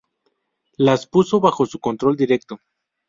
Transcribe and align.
Las 0.77 1.05
puso 1.05 1.39
bajo 1.39 1.67
su 1.67 1.77
control 1.77 2.15
directo. 2.17 2.57